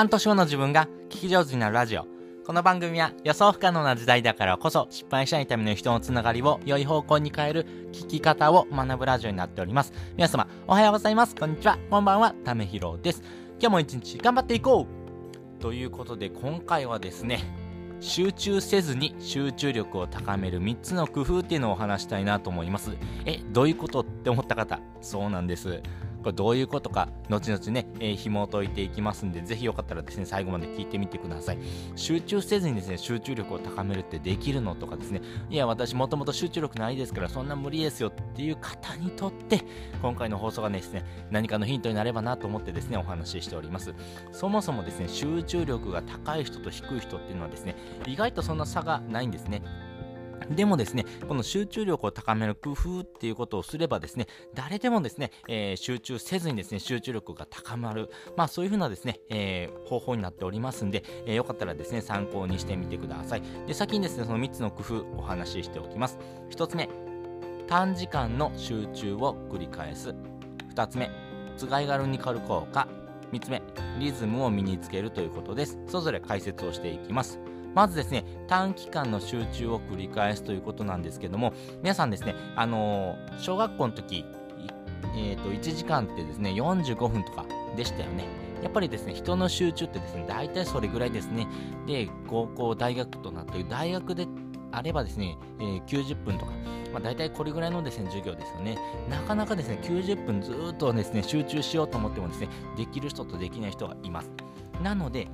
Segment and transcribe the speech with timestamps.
[0.00, 2.06] 半年後の自分が聞き上手になるラジオ。
[2.46, 9.92] この番組は予想不可能な時代だからこそ失敗しないための人のつながりを良い方向に変える聞き方を学ぶラジオになっております。
[10.16, 11.34] 皆様、おはようございます。
[11.34, 11.78] こんにちは。
[11.90, 12.34] こんばんは。
[12.46, 13.22] ためひろです。
[13.60, 14.86] 今日も一日頑張っていこ
[15.58, 17.44] うということで今回はですね、
[18.00, 22.96] 集中せずに集中力を高める3つの工夫っていうのをお話したいなと思います。
[23.26, 25.82] え、どういうことって思った方、そうなんです。
[26.22, 31.58] これどういうことか、後々ね、えー、紐を解いていきますんで、ぜひよかったらですね、最後まで聞いてみてください。
[31.96, 39.62] 集中せずにですね、集中力を高めるってできるのとかですね、いや、私もともと集中力ないですから、そんな無理ですよっていう方にとって、
[40.02, 43.94] 今回の放送がですね、何かのヒントになればなと思ってですね、お話ししております。
[44.32, 49.62] そもそもですね、集中力が高い人と低い人っていうのはですね、意外とそんな差がないんですね。
[50.50, 63.42] でもですね、この集中力を高める工夫っていうことをすればですね、誰でもですね、えー、集中せずにですね、集中力が高まる、まあそういうふうなですね、えー、方法になっておりますんで、えー、よかったらですね、参考にしてみてください。
[63.66, 66.18] で、先にですね、その3つの工夫お話ししておきます。
[66.50, 66.88] 1つ目、
[67.66, 70.14] 短時間の集中を繰り返す。
[70.74, 71.10] 2つ目、
[71.56, 72.88] つがいがるにかる効果。
[73.32, 73.62] 3つ目、
[74.00, 75.78] リズムを身につけるということです。
[75.86, 77.38] それぞれ解説をしていきます。
[77.74, 84.24] まずですね、短期間の集中を繰り返すということなんですけども、皆さんですね、あのー、小学校の時、
[85.16, 87.44] え、ー、と、1時間ってですね、45分とか
[87.76, 88.24] でしたよね。
[88.62, 91.46] やっぱりですね、人の集中ってですね、大体それぐらいですね。
[91.86, 94.26] で、高校、大学となっている大学で
[94.72, 96.52] あればですね、えー、90分とか、
[96.92, 98.76] まあ、大体これぐらいのですね、授業ですよね。
[99.08, 104.30] なかなかですね、90分ずっとですね、集中しようと思ってもですね、できる人とできない人がいます。
[104.82, 105.28] なので、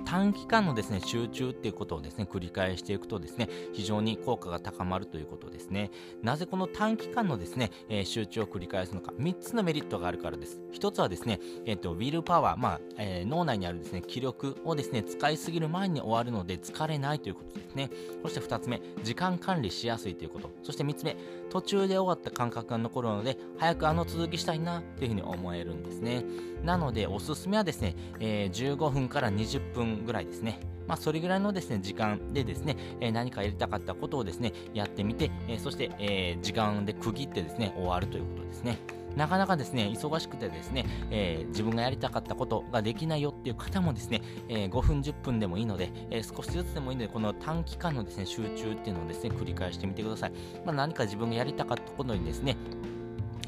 [0.00, 5.90] 短期間のですね集中っていうことをですね繰り返していくとですね非常に効果が高まるということですね。
[6.22, 9.12] なぜこの短期間のですね、えー、集中を繰り返すのか。
[9.12, 10.60] 3つのメリットがあるからです。
[10.72, 17.90] 1つはですね、えーと、ウィルパワー、まあえー、脳内にあるですね気力をですね使いすぎる前に終わるので疲れないということですね。
[18.22, 20.50] そして2つ目時間管理しやすいということ。
[20.62, 21.16] そして3つ目
[21.52, 26.24] 途中で終わった感覚が残るので早くあの続きしたいなっていうふうに思えるんですね
[26.64, 38.78] なのでおすすめはですね、えー、15分から20分ぐらいですねまあ、それぐらいのですね、時間でですね、えー、何かやりたかったことをですね、やってみて、えー、そして、え、時間で区切ってですね、終わるということですね。
[39.16, 50.32] なかなかですね、忙しくてですね、えー、自分がやりたかったことができないよっていう方もですね、えー、5分、10分でもいいので、えー、少しずつでもいいので、この短期間のですね、集中っていうのをですね、繰り返してみてください。
[50.64, 52.56] まあ、何か自分がやりたかったことにですね、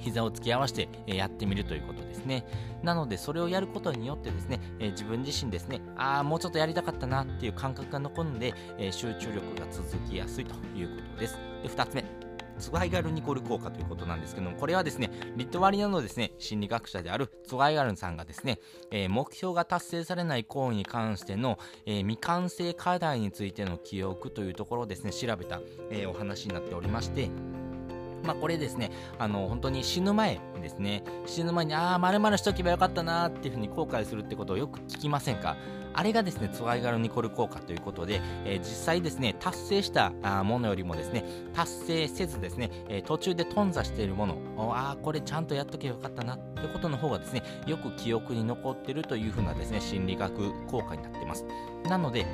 [0.05, 2.45] 膝を突き合わせて、やってみるということですね。
[2.83, 11.39] なので、それをやることによってですね、え自分自身ですね、ああ、もうちょっとやりたかったなっていう感覚が残るので、え集中力が続きやすいということです。
[11.63, 12.05] で、2つ目。
[12.59, 18.61] ツワイガルニコル効果ということなんですけども、これはですね、リトワリアのですね、心理学者であるツワイガルンさんがですね、
[18.91, 25.61] えー、目標が達成されない行為に関しての、えー、未完成課題についての記憶というところをですね、調べた、
[25.91, 27.31] えー、お話になっておりまして、
[28.25, 35.57] まあ、これですね、あの、本当に死ぬ前ですね、死ぬ前に、ああ、まるしとけばよかったなーっていうふうに後悔するってことをよく聞きませんか？
[35.97, 40.11] あれがですね、ツワイガルニコル効果ということで、えー、実際ですね、達成した
[40.43, 44.37] ものよりもですね、達成せずですね、えー、途中で頓挫しているもの、
[44.73, 51.45] ああ、これちゃんとやっとけばよかったなってことの方がですね、よく記憶に残ってるというふうなですね、心理学効果になってます。
[51.89, 52.27] なので、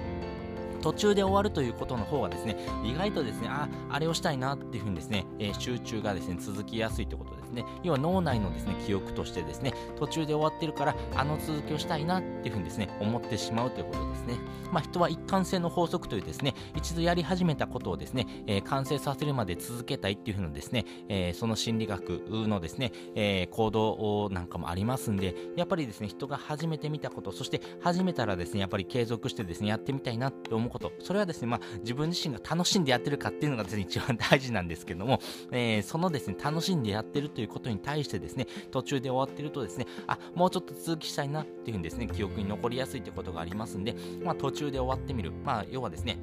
[0.80, 7.64] 途中で終わるということの方がですね、意外とですね、あ、あれをしたいなっていうふうにですね、えー、集中がですね、続きやすいということですね。
[7.82, 14.34] 要は脳内のですね、記憶としてですね、途中で終わってるから、あの続きをしたいなっていうふうにですね、思ってしまうということですね。
[14.72, 45.32] まあ、人は一貫性の法則というですね、一度やり始めたことをですね、えー、完成させるまで続けたいっていうふうなですね、えー、その心理学のですね、え行動なんかもありますんで、やっぱりですね、人が初めて見たこと、そして始めたらですね、やっぱり継続してですね、やってみたいなって思うこと、それはですね、まあ、自分自身が楽しんでやってるかっていうのがですね、一番大事なんですけども、えー、そのですね、楽しんでやってるとということに対してですね、途中で終わってるとですね、あ、もうちょっと続きしたいなっていうふうにですね、記憶に残りやすいということがありますんで、まあ、途中で終わってみる。
[45.32, 46.18] まあ、要はですね、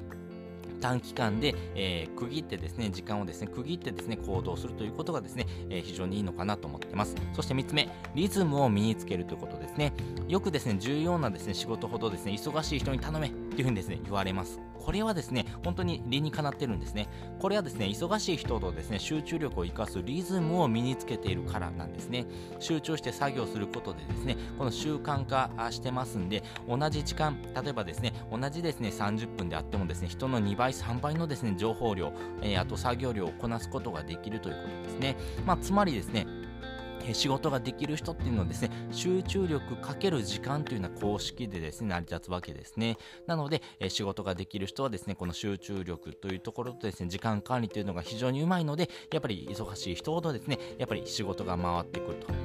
[0.80, 7.16] 短期間で、えー、区切ってですね、時間をですね、区切ってですね、行動するということがですね、えー、非常にいいのかなと思ってます。
[7.32, 9.92] そして3つ目、リズムを身につけるということですね。
[10.28, 14.60] よくですね、重要なですね、仕事ほどですね、忙しい人に頼めっていうふうにですね、言われます。
[14.88, 17.08] これはですね、本当に理にかなってるんですね。
[17.40, 22.24] これはですね、忙しい人とですね、集中力を生かすリズムを身につけているからなんですね。
[22.58, 35.16] 集中して作業することでですね、この習慣化してますんで、同じ時間、例えばですね、同じですね、30分であってもですね、人の2倍、3倍のですね、情報量、えー、あと作業量をこなすことができるということですね。
[35.44, 36.26] まあ、つまりですね、
[37.14, 42.96] 仕事ができる人っていうのはですね、集中力かける時間というのは公式でですね、成り立つわけですね。
[43.26, 52.37] なので、え仕事ができる人はですね、この集中力というところとですね、時間管理というのが非常にうまいので、やっぱり忙しい人ほどですね、やっぱり仕事が回ってくると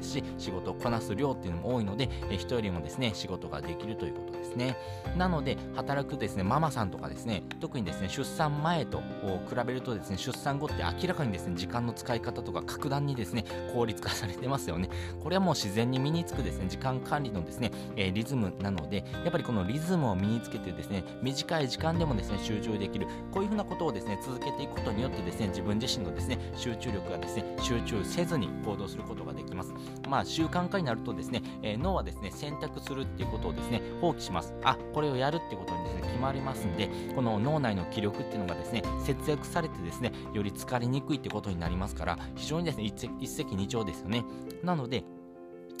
[0.00, 4.76] ですし、仕事をこなす量っていうのも多いので、え人よりもですね、仕事ができるということですね。
[5.16, 14.88] なので、働くですね、ママさんとかですね、特にですね、出産前と比べるとですね、出産後って明らかにですね、時間の使い方とか格段にですね、効率化されてますよね。
[15.22, 23.06] これはもう自然に身につくですね、時間管理のですね、えー、リズムなので、やっぱりこのリズムを身につけてですね、短い時間でもですね、集中できる。
[23.30, 25.50] こういうふうなことをですね、続けていくことによってですね、
[25.80, 29.72] 自身のですね、集中力がですね、集中せずに行動することができます。
[30.08, 34.54] まあ、習慣化になるとですね、えー、脳はですね、選択するっていうことをですね、放棄します。
[34.62, 44.24] あ、これをやるってことにですね、決まりますんで、この脳内の気力っていうのがですね、節約されてですね、より疲れにくいってことになりますから、非常にですね、一石二鳥ですよね。
[44.62, 45.04] なので、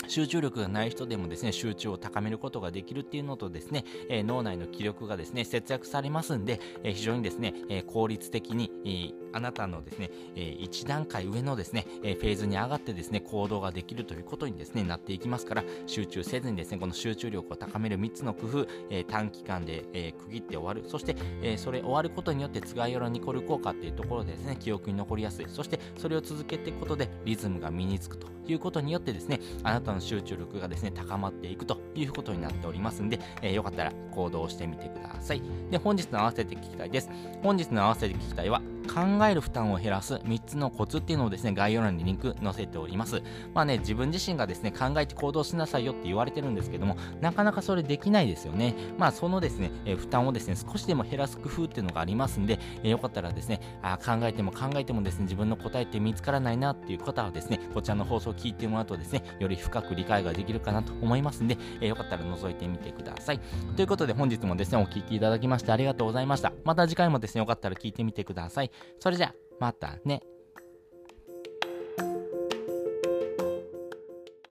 [0.08, 20.88] 集中力がない人でもですね、集中を高めることができるっていうのとですね、えー、脳内の気力がですね、節約されますんで、えー、非常にですね、えー、効率的に、あなたのですね、え1段階上のですね、えフェーズに上がってですね、行動ができるということにですね、なっていきますから、集中せずにですね、この集中力を高める3つの工夫、え短期間で、え区切って終わる。
[20.88, 25.46] そして、えそれ終わることによって、つがいよろニコル効果っていうところでですね、記憶に残りやすい。
[25.48, 35.42] そして、それを続けていくことで、リズムが身につくということによってですね、あなたの集中力がですね、高まっていくということになっておりますんで、え、よかったら行動してみてください。
[35.70, 37.10] で、本日の合わせて聞きたいです。
[37.42, 38.62] 本日の合わせて聞きたいは、
[38.92, 43.22] 考える負担を減らす3つのコツっていうのをですね、概要欄にリンク載せております。
[43.54, 48.74] まあね、自分自身がですね、考えて行動しなさいよって言われてるんですけども、なかなかそれできないですよね。
[48.98, 63.40] まあ、そのですね、え、負担をですね、少しでも減らす工夫っていうのがありますんで、えー、よかったらですね、あ考えても考えてもですね、自分の答えって見つからないなっていう方はですね、こちらの放送を聞いてもらうとですね、より深く理解ができるかなと思いますんで、えー、よかったら覗いてみてください。
[63.76, 66.52] ということで本日もですね、お聴きいただきましてありがとうございました。
[66.64, 68.70] また次回もですね、よかったら聞いてみてください。
[68.98, 70.22] それじゃあ、またね。